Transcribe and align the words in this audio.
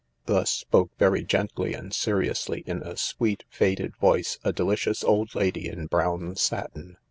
Thus 0.25 0.49
spoke 0.49 0.89
very 0.97 1.23
gently 1.23 1.75
and 1.75 1.93
seriously, 1.93 2.63
in 2.65 2.81
a 2.81 2.97
sweet, 2.97 3.43
faded 3.51 3.95
voice, 3.97 4.39
a 4.43 4.51
delicious 4.51 5.03
old 5.03 5.35
lady 5.35 5.67
in 5.69 5.85
brown 5.85 6.35
satin. 6.37 6.97